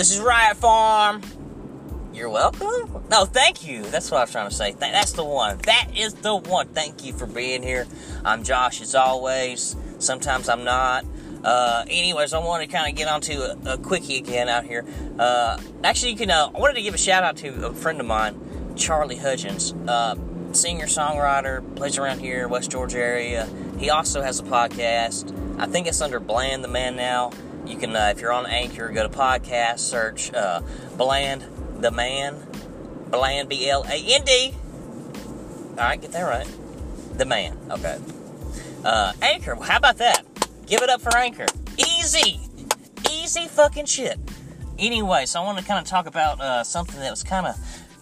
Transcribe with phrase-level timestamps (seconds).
[0.00, 1.20] This is Riot Farm.
[2.14, 3.04] You're welcome.
[3.10, 3.82] No, thank you.
[3.82, 4.70] That's what I was trying to say.
[4.70, 5.58] Th- that's the one.
[5.66, 6.68] That is the one.
[6.68, 7.86] Thank you for being here.
[8.24, 9.76] I'm Josh, as always.
[9.98, 11.04] Sometimes I'm not.
[11.44, 14.86] Uh, anyways, I wanted to kind of get onto a, a, quickie again out here.
[15.18, 16.30] Uh, actually, you can.
[16.30, 19.74] Uh, I wanted to give a shout out to a friend of mine, Charlie Hudgens,
[19.86, 20.14] uh,
[20.52, 23.46] singer songwriter, plays around here, West Georgia area.
[23.78, 25.60] He also has a podcast.
[25.60, 27.32] I think it's under Bland the Man now.
[27.70, 30.60] You can, uh, if you're on Anchor, go to podcast, search uh,
[30.96, 31.44] Bland
[31.78, 32.36] the Man,
[33.10, 34.54] Bland B L A N D.
[35.70, 36.48] All right, get that right.
[37.16, 37.56] The Man.
[37.70, 37.98] Okay.
[38.84, 39.54] Uh, Anchor.
[39.54, 40.22] How about that?
[40.66, 41.46] Give it up for Anchor.
[41.78, 42.40] Easy,
[43.10, 44.18] easy fucking shit.
[44.76, 47.56] Anyway, so I want to kind of talk about uh, something that was kind of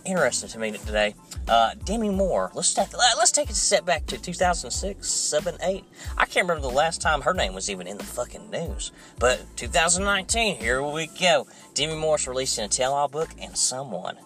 [0.09, 1.15] interesting to me today.
[1.47, 2.51] Uh, Demi Moore.
[2.55, 5.85] Let's take let's take a step back to 2006, 7, 8.
[6.17, 8.93] I can't remember the last time her name was even in the fucking news.
[9.19, 11.47] But 2019, here we go.
[11.75, 14.17] Demi Moore's releasing a tell-all book, and someone,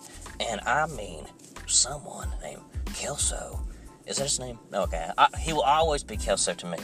[0.41, 1.27] and I mean
[1.67, 2.63] someone named
[2.95, 3.61] Kelso.
[4.07, 4.59] Is that his name?
[4.73, 6.79] Okay, I, he will always be Kelso to me.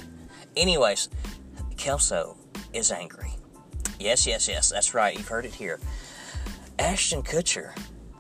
[0.57, 1.09] Anyways,
[1.77, 2.37] Kelso
[2.73, 3.31] is angry.
[4.01, 5.17] Yes, yes, yes, that's right.
[5.17, 5.81] You've heard it here.
[6.79, 7.77] Ashton Kutcher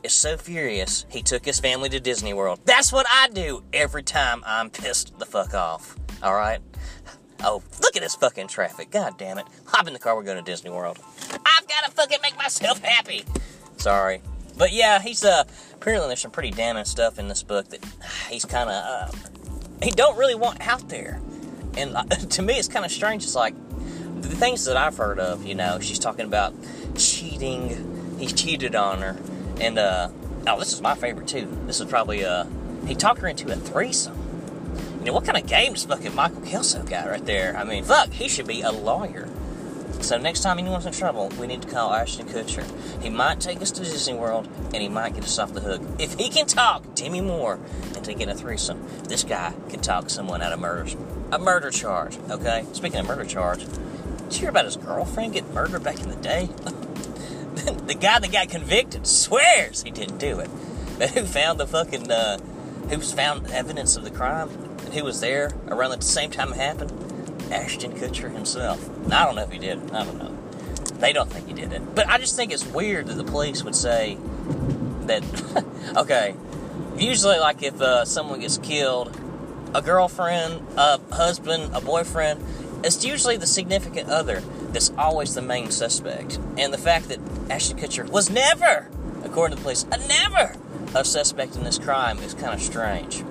[0.08, 2.60] is so furious he took his family to Disney World.
[2.64, 5.96] That's what I do every time I'm pissed the fuck off.
[6.22, 6.60] All right?
[7.44, 8.90] Oh, look at this fucking traffic.
[8.90, 9.44] God damn it.
[9.66, 10.98] Hop in the car, we're going to Disney World.
[11.30, 13.24] I've got to fucking make myself happy.
[13.76, 14.22] Sorry.
[14.56, 17.84] But yeah, he's, uh, apparently there's some pretty damning stuff in this book that
[18.30, 19.18] he's kind of, uh,
[19.82, 21.20] he don't really want out there.
[21.76, 23.24] And uh, to me, it's kind of strange.
[23.24, 23.54] It's like,
[24.22, 26.54] the things that I've heard of, you know, she's talking about
[26.96, 28.16] cheating.
[28.18, 29.16] He cheated on her
[29.60, 30.08] and uh,
[30.46, 31.48] oh, this is my favorite too.
[31.66, 32.44] This is probably uh,
[32.86, 34.16] he talked her into a threesome.
[35.00, 37.56] You know what kind of game fucking Michael Kelso got right there?
[37.56, 39.28] I mean, fuck, he should be a lawyer.
[40.00, 42.64] So next time anyone's in trouble, we need to call Ashton Kutcher.
[43.02, 45.82] He might take us to Disney World, and he might get us off the hook.
[45.98, 47.58] If he can talk Demi Moore
[47.96, 50.88] into getting a threesome, this guy can talk someone out of murder,
[51.32, 52.16] a murder charge.
[52.30, 52.64] Okay.
[52.72, 56.16] Speaking of murder charge, did you hear about his girlfriend getting murdered back in the
[56.16, 56.48] day?
[57.88, 60.50] the guy that got convicted swears he didn't do it.
[60.98, 62.38] But who found the fucking, uh,
[62.90, 64.50] who's found evidence of the crime
[64.84, 66.92] and who was there around the same time it happened?
[67.50, 68.88] Ashton Kutcher himself.
[69.10, 69.90] I don't know if he did.
[69.90, 70.36] I don't know.
[70.98, 71.94] They don't think he did it.
[71.94, 74.18] But I just think it's weird that the police would say
[75.02, 75.24] that,
[75.96, 76.34] okay,
[76.98, 79.18] usually, like if uh, someone gets killed,
[79.74, 82.44] a girlfriend, a husband, a boyfriend,
[82.84, 84.40] it's usually the significant other
[84.72, 86.38] that's always the main suspect.
[86.56, 87.18] And the fact that
[87.50, 88.88] Ashton Kutcher was never,
[89.24, 90.54] according to the police, a never
[90.94, 93.24] a suspect in this crime is kind of strange.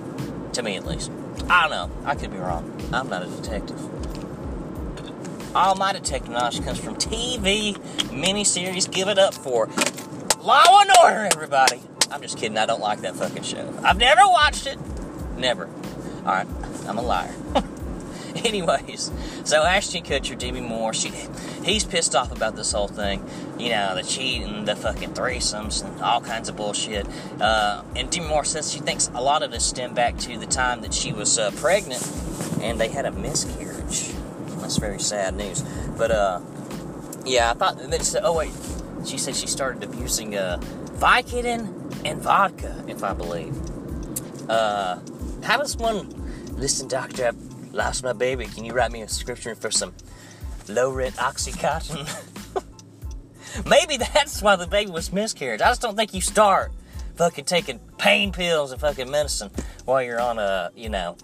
[0.52, 1.10] To me, at least.
[1.48, 1.90] I don't know.
[2.04, 2.80] I could be wrong.
[2.92, 3.78] I'm not a detective.
[5.54, 7.74] All my detective knowledge comes from TV
[8.10, 8.90] miniseries.
[8.90, 9.68] Give it up for
[10.42, 11.80] Law and Order, everybody.
[12.10, 12.58] I'm just kidding.
[12.58, 13.72] I don't like that fucking show.
[13.82, 14.78] I've never watched it.
[15.36, 15.68] Never.
[16.20, 16.46] Alright,
[16.86, 17.34] I'm a liar.
[18.44, 19.10] Anyways,
[19.44, 21.12] so Ashton Kutcher, Demi Moore, she,
[21.64, 23.24] he's pissed off about this whole thing.
[23.58, 27.06] You know, the cheating, the fucking threesomes, and all kinds of bullshit.
[27.40, 30.46] Uh, and Demi Moore says she thinks a lot of this stemmed back to the
[30.46, 32.06] time that she was uh, pregnant
[32.60, 34.12] and they had a miscarriage.
[34.60, 35.62] That's very sad news.
[35.96, 36.40] But, uh,
[37.24, 38.52] yeah, I thought, and then she said, oh, wait.
[39.06, 40.58] She said she started abusing uh,
[40.98, 43.54] Vicodin and vodka, if I believe.
[44.50, 44.98] Uh,
[45.42, 46.08] how does one
[46.56, 47.32] listen, doctor?
[47.72, 48.46] Lost my baby.
[48.46, 49.94] Can you write me a prescription for some
[50.68, 52.06] low rent Oxycontin?
[53.68, 55.60] Maybe that's why the baby was miscarriage.
[55.60, 56.72] I just don't think you start
[57.16, 59.50] fucking taking pain pills and fucking medicine
[59.84, 61.16] while you're on a, you know,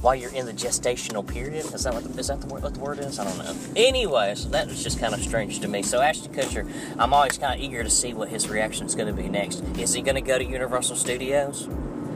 [0.00, 1.64] while you're in the gestational period.
[1.72, 3.18] Is that what the, is that the word, what the word is?
[3.18, 3.54] I don't know.
[3.76, 5.82] Anyways, that was just kind of strange to me.
[5.82, 9.14] So Ashton Kutcher, I'm always kind of eager to see what his reaction is going
[9.14, 9.62] to be next.
[9.78, 11.68] Is he going to go to Universal Studios?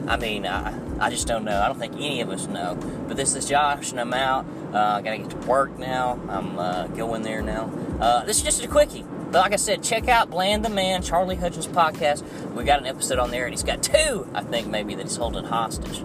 [0.07, 1.59] I mean, I, I just don't know.
[1.59, 2.75] I don't think any of us know.
[3.07, 4.45] But this is Josh, and I'm out.
[4.73, 6.19] Uh, I gotta get to work now.
[6.29, 7.71] I'm uh, going there now.
[7.99, 9.03] Uh, this is just a quickie.
[9.31, 12.23] But like I said, check out Bland the Man, Charlie Hutchins podcast.
[12.53, 15.17] We got an episode on there, and he's got two, I think, maybe, that he's
[15.17, 16.03] holding hostage.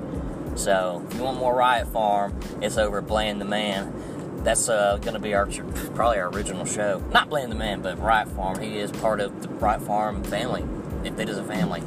[0.56, 3.92] So if you want more Riot Farm, it's over at Bland the Man.
[4.42, 5.46] That's uh, going to be our
[5.94, 7.02] probably our original show.
[7.12, 8.58] Not Bland the Man, but Riot Farm.
[8.60, 10.64] He is part of the Riot Farm family.
[11.04, 11.82] If it is a family,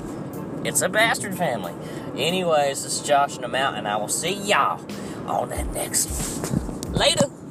[0.64, 1.74] it's a bastard family.
[2.16, 4.86] Anyways, this is Josh and I'm out, and I will see y'all
[5.28, 6.94] on that next one.
[6.94, 7.43] Later.